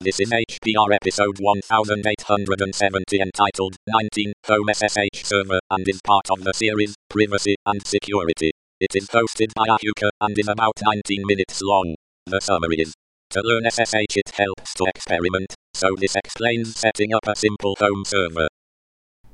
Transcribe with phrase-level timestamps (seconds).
[0.00, 6.54] This is HPR episode 1870 entitled 19 Home SSH Server and is part of the
[6.54, 8.52] series Privacy and Security.
[8.78, 11.96] It is hosted by Ahuka and is about 19 minutes long.
[12.26, 12.94] The summary is
[13.30, 18.04] To learn SSH it helps to experiment, so this explains setting up a simple home
[18.06, 18.46] server.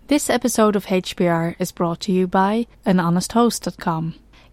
[0.06, 4.14] This episode of HPR is brought to you by anhonesthost.com.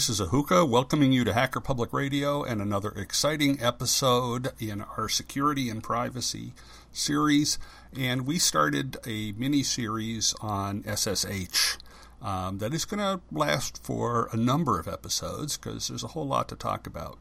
[0.00, 5.10] this is Ahuka welcoming you to Hacker Public Radio and another exciting episode in our
[5.10, 6.54] security and privacy
[6.90, 7.58] series.
[7.94, 11.76] And we started a mini series on SSH.
[12.22, 16.26] Um, that is going to last for a number of episodes because there's a whole
[16.26, 17.18] lot to talk about.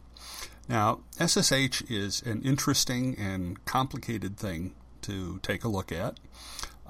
[0.69, 6.17] Now, SSH is an interesting and complicated thing to take a look at.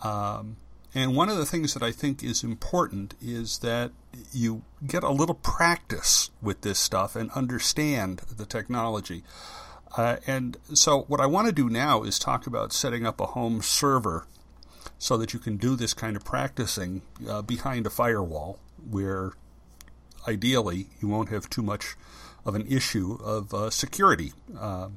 [0.03, 0.57] Um,
[0.93, 3.91] and one of the things that I think is important is that
[4.33, 9.23] you get a little practice with this stuff and understand the technology.
[9.95, 13.27] Uh, and so, what I want to do now is talk about setting up a
[13.27, 14.25] home server
[14.97, 19.31] so that you can do this kind of practicing uh, behind a firewall where
[20.27, 21.95] ideally you won't have too much
[22.45, 24.33] of an issue of uh, security.
[24.57, 24.89] Uh,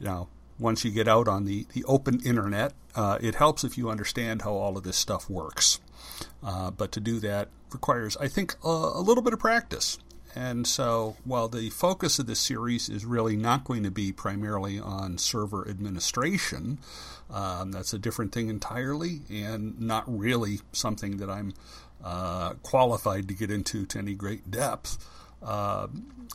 [0.00, 0.28] now,
[0.62, 4.42] once you get out on the, the open internet, uh, it helps if you understand
[4.42, 5.80] how all of this stuff works.
[6.42, 9.98] Uh, but to do that requires, I think, a, a, little bit of practice.
[10.34, 14.78] And so, while the focus of this series is really not going to be primarily
[14.78, 16.78] on server administration,
[17.30, 21.52] um, that's a different thing entirely, and not really something that I'm
[22.02, 24.98] uh, qualified to get into to any great depth.
[25.42, 25.88] Uh,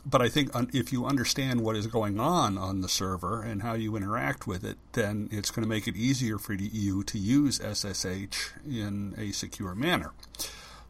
[0.04, 3.74] but I think if you understand what is going on on the server and how
[3.74, 7.60] you interact with it, then it's going to make it easier for you to use
[7.60, 10.12] SSH in a secure manner.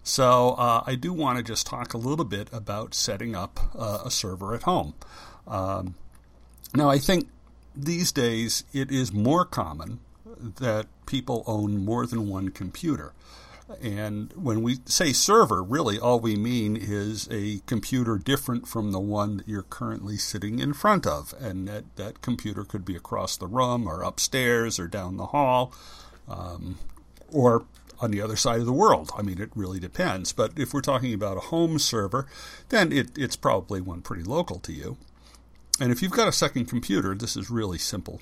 [0.02, 4.02] So uh, I do want to just talk a little bit about setting up uh,
[4.04, 4.94] a server at home.
[5.46, 5.94] Um,
[6.74, 7.28] now, I think
[7.74, 10.00] these days it is more common
[10.40, 13.12] that people own more than one computer.
[13.82, 19.00] And when we say server, really all we mean is a computer different from the
[19.00, 21.34] one that you're currently sitting in front of.
[21.38, 25.72] And that, that computer could be across the room or upstairs or down the hall
[26.26, 26.78] um,
[27.30, 27.66] or
[28.00, 29.10] on the other side of the world.
[29.16, 30.32] I mean, it really depends.
[30.32, 32.26] But if we're talking about a home server,
[32.70, 34.96] then it, it's probably one pretty local to you.
[35.80, 38.20] And if you've got a second computer, this is really simple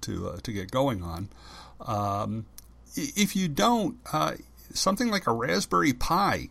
[0.00, 1.28] to, uh, to get going on.
[1.80, 2.46] Um,
[2.96, 4.34] if you don't, uh,
[4.72, 6.48] something like a Raspberry Pi,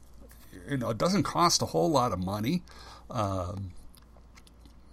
[0.70, 2.64] you know, it doesn't cost a whole lot of money.
[3.10, 3.72] Um,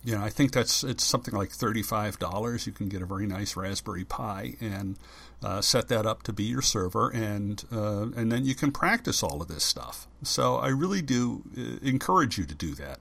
[0.04, 2.66] you know, I think that's it's something like thirty-five dollars.
[2.66, 4.98] You can get a very nice Raspberry Pi and
[5.42, 9.22] uh, set that up to be your server, and uh, and then you can practice
[9.22, 10.06] all of this stuff.
[10.22, 13.00] So I really do uh, encourage you to do that.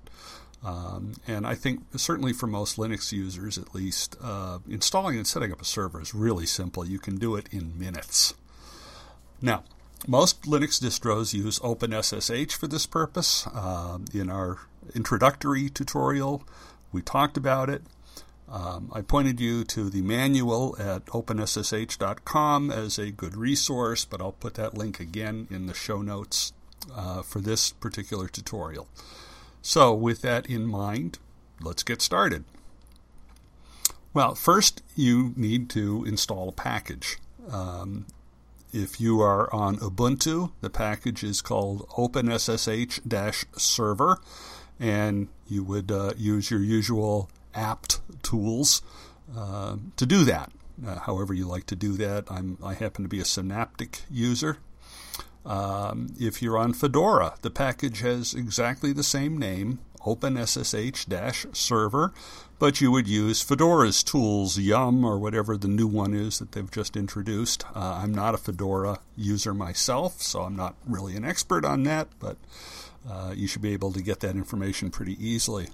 [0.64, 5.52] Um, and I think certainly for most Linux users, at least, uh, installing and setting
[5.52, 6.88] up a server is really simple.
[6.88, 8.34] You can do it in minutes.
[9.42, 9.66] Now,
[10.08, 13.47] most Linux distros use OpenSSH for this purpose.
[13.53, 14.59] Um, in our
[14.94, 16.44] introductory tutorial,
[16.91, 17.84] we talked about it.
[18.50, 24.34] Um, I pointed you to the manual at openssh.com as a good resource, but I'll
[24.34, 26.53] put that link again in the show notes
[26.94, 28.88] uh, for this particular tutorial.
[29.62, 31.19] So, with that in mind,
[31.62, 32.44] let's get started.
[34.13, 37.18] Well, first you need to install a package.
[37.50, 38.06] Um,
[38.74, 44.20] if you are on Ubuntu, the package is called OpenSSH-server,
[44.80, 48.81] and you would uh, use your usual apt tools
[49.38, 50.52] uh, to do that.
[50.86, 52.25] Uh, however, you like to do that.
[52.30, 54.58] I'm, I happen to be a Synaptic user.
[55.46, 62.14] Um, if you're on Fedora, the package has exactly the same name, OpenSSH-server,
[62.60, 66.72] but you would use Fedora's tools, Yum, or whatever the new one is that they've
[66.72, 67.66] just introduced.
[67.76, 72.08] Uh, I'm not a Fedora user myself, so I'm not really an expert on that,
[72.20, 72.38] but
[73.10, 75.68] uh, you should be able to get that information pretty easily.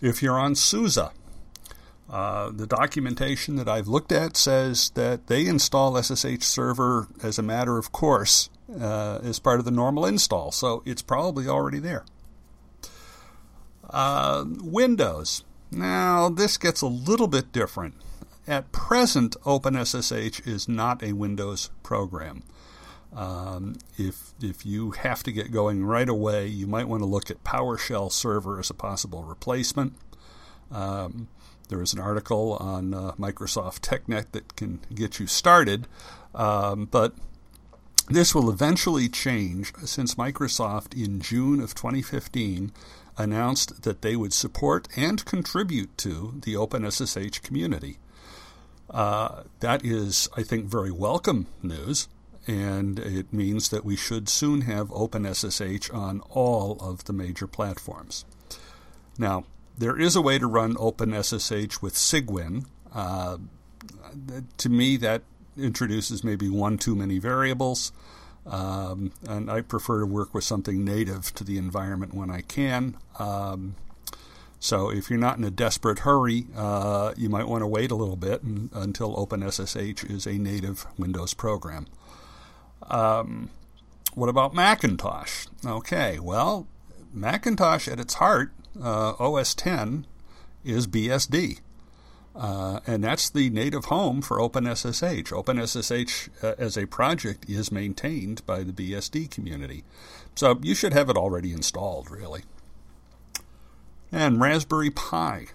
[0.00, 0.98] If you're on SUSE,
[2.10, 7.42] uh, the documentation that I've looked at says that they install SSH Server as a
[7.42, 8.50] matter of course
[8.80, 12.04] uh, as part of the normal install, so it's probably already there.
[13.90, 15.44] Uh, Windows.
[15.70, 17.94] Now, this gets a little bit different.
[18.46, 22.42] At present, OpenSSH is not a Windows program.
[23.14, 27.30] Um, if if you have to get going right away, you might want to look
[27.30, 29.94] at PowerShell Server as a possible replacement.
[30.70, 31.28] Um,
[31.68, 35.86] there is an article on uh, Microsoft TechNet that can get you started,
[36.34, 37.14] um, but
[38.08, 42.72] this will eventually change since Microsoft in June of 2015
[43.16, 47.98] announced that they would support and contribute to the OpenSSH community.
[48.90, 52.08] Uh, that is, I think, very welcome news,
[52.46, 58.24] and it means that we should soon have OpenSSH on all of the major platforms.
[59.18, 59.44] Now,
[59.76, 62.66] there is a way to run OpenSSH with Cygwin.
[62.92, 63.38] Uh,
[64.58, 65.22] to me, that
[65.56, 67.92] introduces maybe one too many variables.
[68.46, 72.96] Um, and I prefer to work with something native to the environment when I can.
[73.18, 73.76] Um,
[74.60, 77.94] so if you're not in a desperate hurry, uh, you might want to wait a
[77.94, 81.86] little bit and, until OpenSSH is a native Windows program.
[82.82, 83.50] Um,
[84.14, 85.46] what about Macintosh?
[85.66, 86.66] Okay, well,
[87.12, 90.06] Macintosh at its heart, uh, OS 10,
[90.64, 91.60] is BSD.
[92.34, 95.28] Uh, and that's the native home for OpenSSH.
[95.28, 99.84] OpenSSH uh, as a project is maintained by the BSD community.
[100.34, 102.42] So you should have it already installed, really.
[104.10, 105.46] And Raspberry Pi.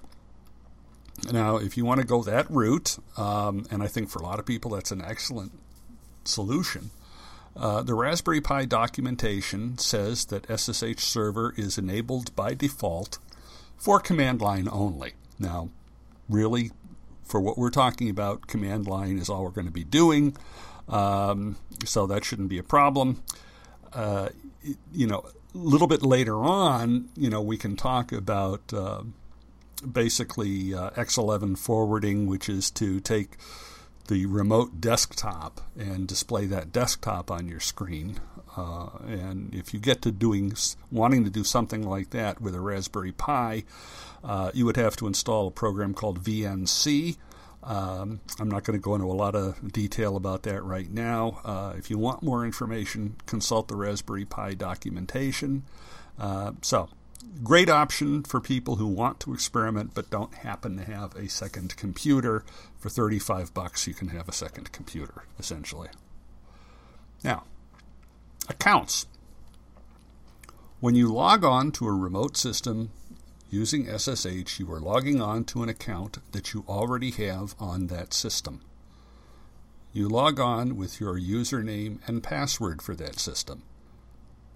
[1.31, 4.39] Now, if you want to go that route, um, and I think for a lot
[4.39, 5.51] of people that's an excellent
[6.23, 6.91] solution,
[7.57, 13.17] uh, the Raspberry Pi documentation says that SSH server is enabled by default
[13.77, 15.13] for command line only.
[15.37, 15.69] Now,
[16.29, 16.71] really,
[17.23, 20.35] for what we're talking about, command line is all we're going to be doing.
[20.87, 23.23] Um, so that shouldn't be a problem.
[23.93, 24.29] Uh,
[24.91, 25.23] you know,
[25.53, 29.03] a little bit later on, you know, we can talk about uh,
[29.89, 33.37] basically uh, X11 forwarding, which is to take
[34.09, 38.19] the remote desktop and display that desktop on your screen.
[38.57, 40.51] Uh, and if you get to doing
[40.91, 43.63] wanting to do something like that with a Raspberry Pi,
[44.23, 47.17] uh, you would have to install a program called VNC.
[47.63, 51.39] Um, I'm not going to go into a lot of detail about that right now.
[51.45, 55.63] Uh, if you want more information, consult the Raspberry Pi documentation.
[56.17, 56.89] Uh, so,
[57.43, 61.75] great option for people who want to experiment but don't happen to have a second
[61.77, 62.43] computer.
[62.77, 65.89] For 35 bucks, you can have a second computer, essentially.
[67.23, 67.43] Now,
[68.47, 69.05] accounts.
[70.79, 72.91] When you log on to a remote system
[73.49, 78.13] using SSH, you are logging on to an account that you already have on that
[78.13, 78.61] system.
[79.91, 83.63] You log on with your username and password for that system.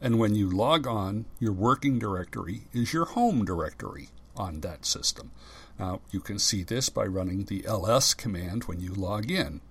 [0.04, 5.32] And when you log on, your working directory is your home directory on that system.
[5.80, 9.62] Now, you can see this by running the ls command when you log in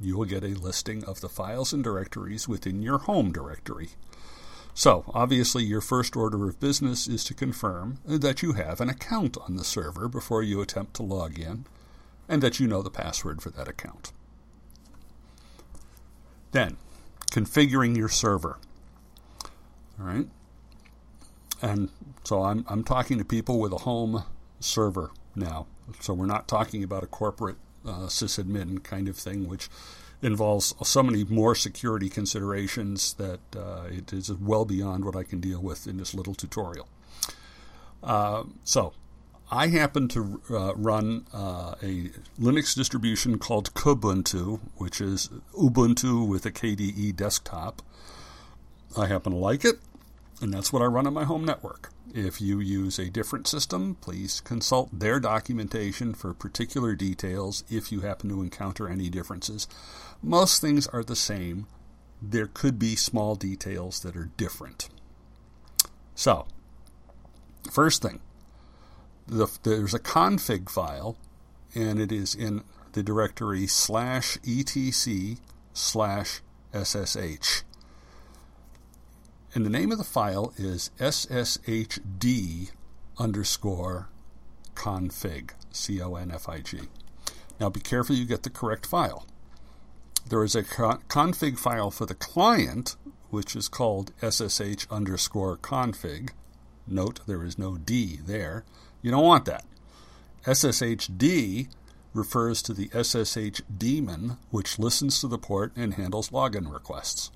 [0.00, 3.90] you will get a listing of the files and directories within your home directory.
[4.72, 9.36] So, obviously, your first order of business is to confirm that you have an account
[9.46, 11.66] on the server before you attempt to log in
[12.28, 14.12] and that you know the password for that account.
[16.52, 16.78] Then,
[17.30, 18.58] configuring your server.
[20.00, 20.26] Right?
[21.62, 21.90] And
[22.24, 24.24] so I'm, I'm talking to people with a home
[24.60, 25.66] server now.
[26.00, 29.68] So we're not talking about a corporate uh, sysadmin kind of thing, which
[30.22, 35.40] involves so many more security considerations that uh, it is well beyond what I can
[35.40, 36.88] deal with in this little tutorial.
[38.02, 38.94] Uh, so,
[39.52, 46.46] I happen to uh, run uh, a Linux distribution called Kubuntu, which is Ubuntu with
[46.46, 47.82] a KDE desktop.
[48.96, 49.80] I happen to like it,
[50.40, 51.92] and that's what I run on my home network.
[52.12, 58.00] If you use a different system, please consult their documentation for particular details if you
[58.00, 59.68] happen to encounter any differences.
[60.22, 61.66] Most things are the same.
[62.20, 64.88] There could be small details that are different.
[66.14, 66.46] So,
[67.70, 68.20] first thing,
[69.26, 71.16] the, there's a config file,
[71.74, 75.36] and it is in the directory slash etc
[75.72, 76.42] slash
[76.74, 77.62] ssh.
[79.52, 82.70] And the name of the file is sshd
[83.18, 84.08] underscore
[84.74, 86.82] config, C O N F I G.
[87.58, 89.26] Now be careful you get the correct file.
[90.28, 92.96] There is a config file for the client,
[93.30, 96.30] which is called SSH underscore config.
[96.86, 98.64] Note there is no D there.
[99.02, 99.64] You don't want that.
[100.44, 101.68] SSHD
[102.14, 107.30] refers to the SSH daemon, which listens to the port and handles login requests.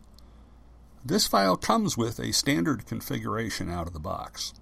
[1.07, 4.55] This file comes with a standard configuration out of the box.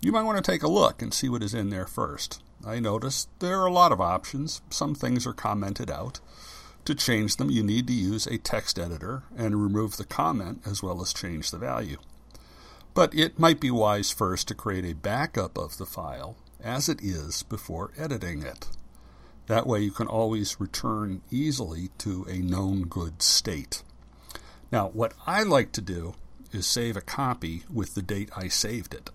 [0.00, 2.40] You might want to take a look and see what is in there first.
[2.64, 4.62] I noticed there are a lot of options.
[4.70, 6.20] Some things are commented out.
[6.84, 10.80] To change them, you need to use a text editor and remove the comment as
[10.80, 11.96] well as change the value.
[12.94, 17.02] But it might be wise first to create a backup of the file as it
[17.02, 18.68] is before editing it.
[19.48, 23.82] That way you can always return easily to a known good state.
[24.74, 26.16] Now, what I like to do
[26.50, 29.08] is save a copy with the date I saved it.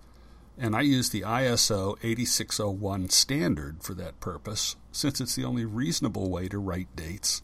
[0.58, 6.30] And I use the ISO 8601 standard for that purpose, since it's the only reasonable
[6.30, 7.42] way to write dates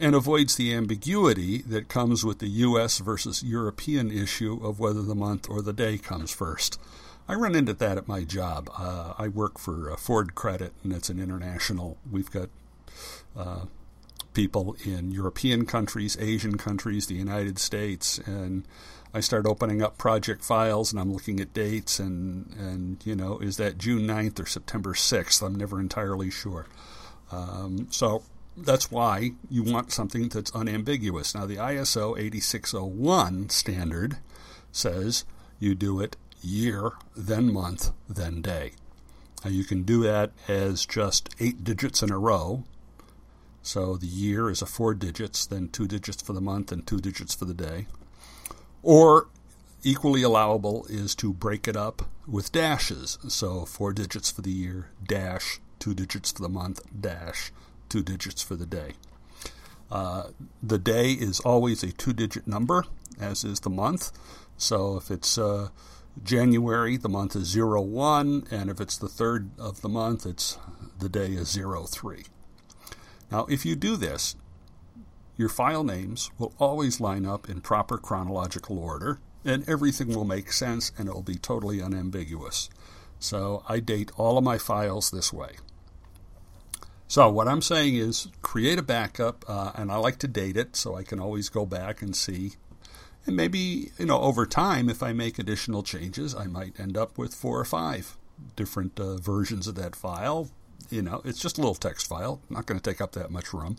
[0.00, 5.14] and avoids the ambiguity that comes with the US versus European issue of whether the
[5.14, 6.80] month or the day comes first.
[7.28, 8.70] I run into that at my job.
[8.74, 11.98] Uh, I work for uh, Ford Credit, and it's an international.
[12.10, 12.48] We've got
[13.36, 13.66] uh,
[14.34, 18.66] people in European countries, Asian countries, the United States, and
[19.14, 23.38] I start opening up project files and I'm looking at dates and and you know
[23.38, 25.40] is that June 9th or September 6th?
[25.40, 26.66] I'm never entirely sure.
[27.30, 28.22] Um, so
[28.56, 31.34] that's why you want something that's unambiguous.
[31.34, 34.18] Now, the ISO 8601 standard
[34.70, 35.24] says
[35.58, 38.72] you do it year, then month, then day.
[39.44, 42.64] Now, you can do that as just eight digits in a row.
[43.64, 47.00] So the year is a four digits, then two digits for the month and two
[47.00, 47.86] digits for the day.
[48.82, 49.28] Or
[49.82, 53.18] equally allowable is to break it up with dashes.
[53.26, 57.52] So four digits for the year, dash, two digits for the month, dash,
[57.88, 58.92] two digits for the day.
[59.90, 60.24] Uh,
[60.62, 62.84] the day is always a two digit number,
[63.18, 64.12] as is the month.
[64.58, 65.68] So if it's uh,
[66.22, 70.58] January, the month is 01, and if it's the third of the month, it's
[70.98, 72.24] the day is 03.
[73.34, 74.36] Now, if you do this,
[75.36, 80.52] your file names will always line up in proper chronological order, and everything will make
[80.52, 82.70] sense and it will be totally unambiguous.
[83.18, 85.56] So I date all of my files this way.
[87.08, 90.76] So what I'm saying is create a backup, uh, and I like to date it
[90.76, 92.52] so I can always go back and see.
[93.26, 97.18] And maybe you know over time, if I make additional changes, I might end up
[97.18, 98.16] with four or five
[98.54, 100.50] different uh, versions of that file.
[100.90, 103.52] You know, it's just a little text file, not going to take up that much
[103.52, 103.76] room.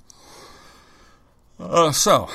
[1.60, 2.30] Uh, so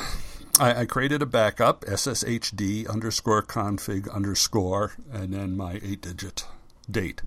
[0.58, 6.46] I, I, created a backup, sshd underscore config underscore, and then my eight digit
[6.90, 7.20] date.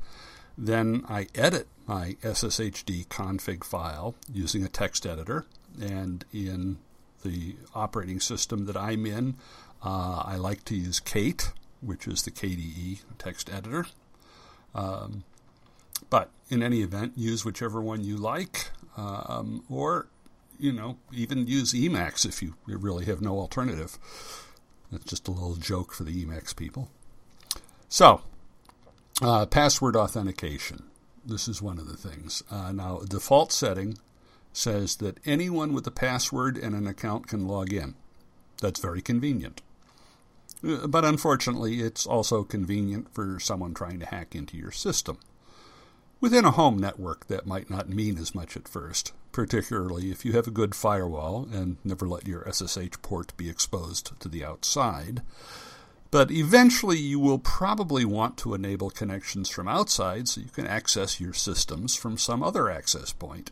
[0.58, 5.46] Then I edit my SSHD config file using a text editor.
[5.80, 6.78] And in
[7.24, 9.36] the operating system that I'm in,
[9.84, 13.88] uh, I like to use Kate, which is the KDE text editor.
[14.76, 15.24] Um,
[16.14, 20.10] but in any event, use whichever one you like, um, or
[20.60, 23.98] you know, even use Emacs if you really have no alternative.
[24.92, 26.92] That's just a little joke for the Emacs people.
[27.90, 28.22] So,
[29.24, 30.84] uh, password authentication.
[31.26, 32.44] This is one of the things.
[32.52, 33.98] Uh, now, default setting
[34.52, 37.96] says that anyone with a password and an account can log in.
[38.62, 39.64] That's very convenient.
[40.64, 45.18] Uh, but unfortunately, it's also convenient for someone trying to hack into your system.
[46.24, 50.32] Within a home network, that might not mean as much at first, particularly if you
[50.32, 55.22] have a good firewall and never let your SSH port be exposed to the outside.
[56.12, 61.20] But eventually, you will probably want to enable connections from outside so you can access
[61.20, 63.52] your systems from some other access point.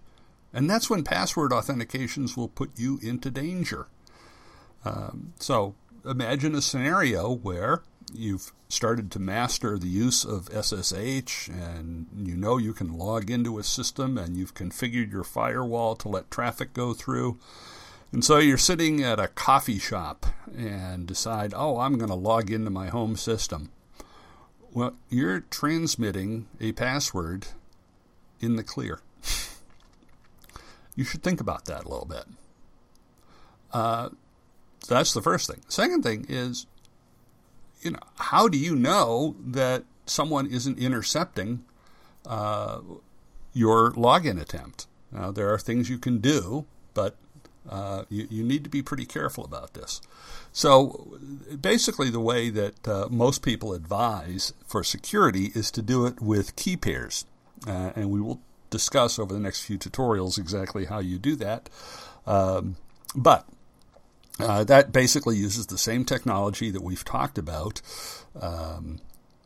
[0.53, 3.87] And that's when password authentications will put you into danger.
[4.85, 5.75] Um, so
[6.05, 7.83] imagine a scenario where
[8.13, 13.59] you've started to master the use of SSH and you know you can log into
[13.59, 17.37] a system and you've configured your firewall to let traffic go through
[18.11, 20.25] and so you're sitting at a coffee shop
[20.55, 23.71] and decide, oh, I'm going to log into my home system.
[24.73, 27.47] Well, you're transmitting a password
[28.41, 28.99] in the clear.
[30.95, 32.25] you should think about that a little bit.
[33.71, 34.09] Uh,
[34.89, 35.61] that's the first thing.
[35.69, 36.65] Second thing is,
[37.81, 41.63] you know, how do you know that someone isn't intercepting
[42.25, 42.79] uh,
[43.53, 44.87] your login attempt?
[45.11, 47.15] Now, there are things you can do, but
[47.69, 50.01] uh, you, you, need to be pretty careful about this.
[50.51, 51.19] So,
[51.59, 56.55] basically, the way that uh, most people advise for security is to do it with
[56.55, 57.25] key pairs.
[57.67, 61.69] Uh, and we will discuss over the next few tutorials exactly how you do that.
[62.25, 62.77] Um,
[63.15, 63.47] but
[64.41, 67.81] Uh, that basically uses the same technology that we've talked about
[68.39, 68.99] um,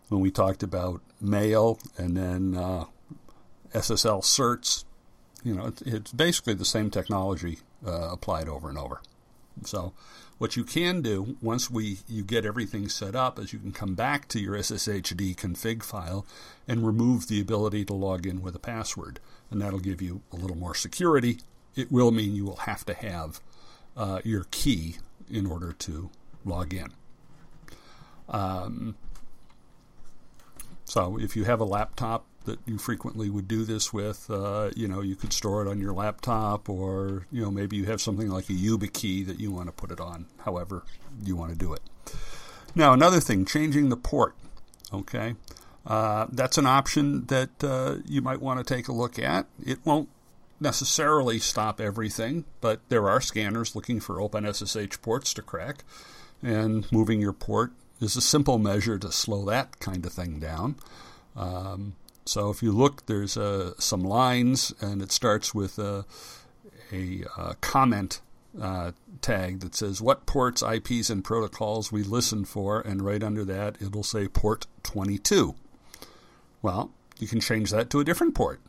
[0.09, 2.85] when we talked about mail and then uh,
[3.73, 4.85] SSL certs.
[5.43, 9.01] You know, it's, it's basically the same technology uh, applied over and over.
[9.63, 9.93] So,
[10.37, 13.95] what you can do once we you get everything set up is you can come
[13.95, 16.25] back to your SSHD config file
[16.67, 20.35] and remove the ability to log in with a password, and that'll give you a
[20.35, 21.39] little more security.
[21.75, 23.39] It will mean you will have to have
[23.95, 24.97] uh, your key
[25.29, 26.09] in order to
[26.43, 26.87] log in.
[28.29, 28.95] Um,
[30.85, 34.87] so if you have a laptop that you frequently would do this with, uh, you
[34.87, 38.29] know, you could store it on your laptop, or you know, maybe you have something
[38.29, 40.27] like a YubiKey that you want to put it on.
[40.39, 40.83] However,
[41.23, 41.81] you want to do it.
[42.75, 44.35] Now, another thing, changing the port.
[44.93, 45.35] Okay,
[45.87, 49.47] uh, that's an option that uh, you might want to take a look at.
[49.65, 50.09] It won't
[50.59, 55.83] necessarily stop everything, but there are scanners looking for open SSH ports to crack,
[56.41, 60.75] and moving your port is a simple measure to slow that kind of thing down.
[61.35, 61.95] Um,
[62.25, 66.05] so if you look, there's uh, some lines, and it starts with a,
[66.91, 68.21] a, a uh, comment
[68.59, 73.43] uh, tag that says what ports, IPs, and protocols we listen for, and right under
[73.45, 75.55] that it'll say port 22.
[76.61, 78.59] Well, you can change that to a different port.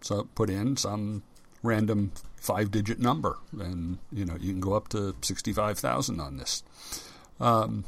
[0.00, 1.22] So put in some
[1.62, 6.62] random five-digit number, and you know you can go up to sixty-five thousand on this,
[7.40, 7.84] um,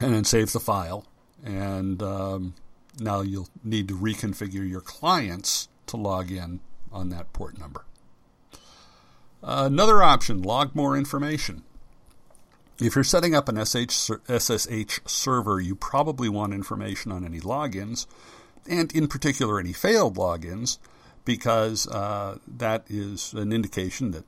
[0.00, 1.06] and then save the file.
[1.44, 2.54] And um,
[3.00, 6.60] now you'll need to reconfigure your clients to log in
[6.92, 7.84] on that port number.
[9.42, 11.62] Another option: log more information.
[12.78, 18.06] If you're setting up an SH, SSH server, you probably want information on any logins
[18.68, 20.78] and in particular any failed logins,
[21.24, 24.24] because uh, that is an indication that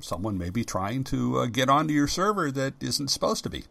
[0.00, 3.64] someone may be trying to uh, get onto your server that isn't supposed to be.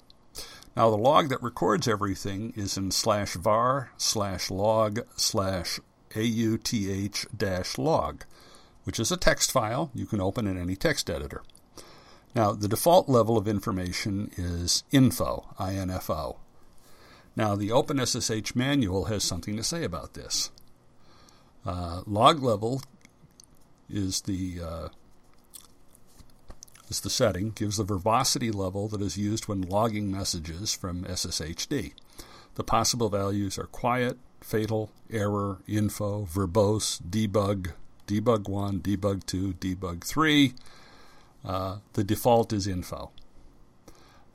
[0.76, 5.80] Now, the log that records everything is in slash var slash log slash
[6.12, 8.24] auth dash log,
[8.84, 11.42] which is a text file you can open in any text editor.
[12.36, 16.38] Now, the default level of information is info, info.
[17.36, 20.52] Now, the OpenSSH manual has something to say about this.
[21.68, 22.82] Uh, log level
[23.90, 24.88] is the uh,
[26.90, 31.92] is the setting, gives the verbosity level that is used when logging messages from SSHD.
[32.56, 37.74] The possible values are quiet, fatal, error, info, verbose, debug,
[38.08, 40.54] debug 1, debug 2, debug 3.
[41.44, 43.12] Uh, the default is info.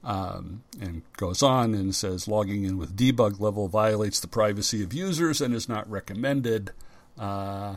[0.04, 4.92] Um, and goes on and says logging in with debug level violates the privacy of
[4.92, 6.72] users and is not recommended.
[7.18, 7.76] Uh,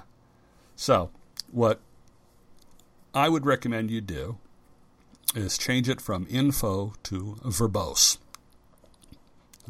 [0.76, 1.10] so,
[1.52, 1.80] what
[3.14, 4.38] I would recommend you do
[5.36, 8.18] is change it from info to verbose.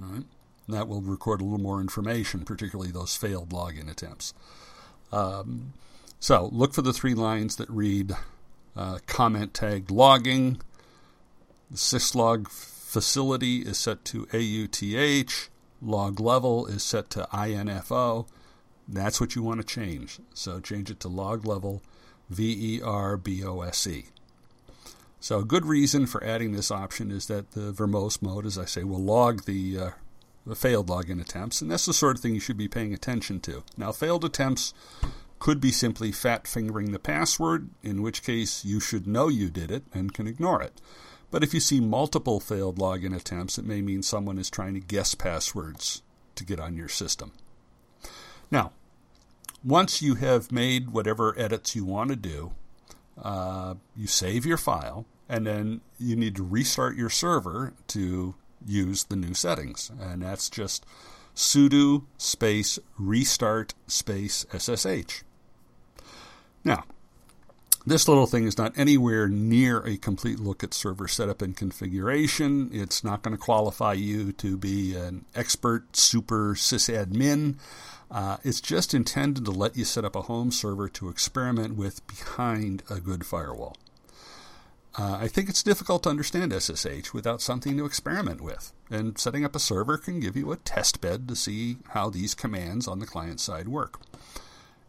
[0.01, 0.23] All right?
[0.67, 4.33] And that will record a little more information, particularly those failed login attempts.
[5.11, 5.73] Um,
[6.19, 8.15] so, look for the three lines that read
[8.75, 10.59] uh, comment tagged logging
[11.69, 15.49] the syslog facility is set to AUTH.
[15.81, 18.27] Log level is set to INFO.
[18.87, 20.19] That's what you want to change.
[20.33, 21.81] So change it to log level
[22.29, 24.05] V E R B O S E.
[25.19, 28.65] So, a good reason for adding this option is that the verbose mode, as I
[28.65, 29.89] say, will log the, uh,
[30.45, 33.39] the failed login attempts, and that's the sort of thing you should be paying attention
[33.41, 33.63] to.
[33.75, 34.75] Now, failed attempts
[35.39, 39.71] could be simply fat fingering the password, in which case you should know you did
[39.71, 40.79] it and can ignore it.
[41.31, 44.79] But if you see multiple failed login attempts, it may mean someone is trying to
[44.79, 46.03] guess passwords
[46.35, 47.31] to get on your system.
[48.51, 48.71] Now,
[49.63, 52.51] once you have made whatever edits you want to do,
[53.21, 59.05] uh, you save your file, and then you need to restart your server to use
[59.05, 59.91] the new settings.
[59.99, 60.85] And that's just
[61.35, 65.23] sudo space restart space SSH.
[66.63, 66.83] Now,
[67.85, 72.69] this little thing is not anywhere near a complete look at server setup and configuration.
[72.73, 77.55] It's not going to qualify you to be an expert super sysadmin.
[78.09, 82.05] Uh, it's just intended to let you set up a home server to experiment with
[82.07, 83.75] behind a good firewall.
[84.97, 89.43] Uh, I think it's difficult to understand SSH without something to experiment with, and setting
[89.43, 92.99] up a server can give you a test bed to see how these commands on
[92.99, 93.99] the client side work.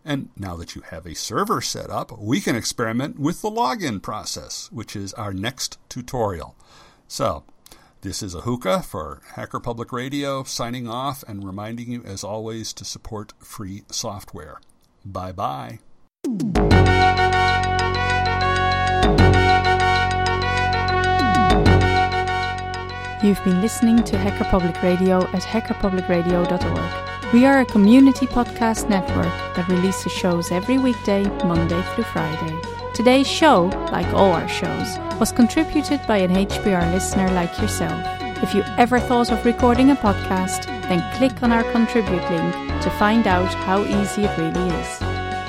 [0.07, 4.01] And now that you have a server set up, we can experiment with the login
[4.01, 6.55] process, which is our next tutorial.
[7.09, 7.43] So,
[8.03, 12.85] this is Ahuka for Hacker Public Radio, signing off and reminding you, as always, to
[12.85, 14.61] support free software.
[15.05, 15.81] Bye bye.
[23.25, 27.16] You've been listening to Hacker Public Radio at hackerpublicradio.org.
[27.33, 32.57] We are a community podcast network that releases shows every weekday, Monday through Friday.
[32.95, 38.01] Today's show, like all our shows, was contributed by an HPR listener like yourself.
[38.45, 42.91] If you ever thought of recording a podcast, then click on our contribute link to
[42.97, 44.99] find out how easy it really is.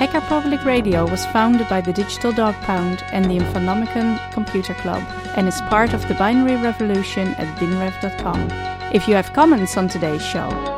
[0.00, 5.02] Hacker Public Radio was founded by the Digital Dog Pound and the Infonomicon Computer Club
[5.36, 8.48] and is part of the binary revolution at binrev.com.
[8.92, 10.77] If you have comments on today's show,